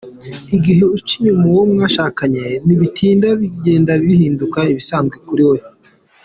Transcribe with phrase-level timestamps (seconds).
[0.55, 5.63] Igihe uca inyuma uwo mwashakanye, ntibitinda bigenda bihinduka ibisanzwe kuri wowe.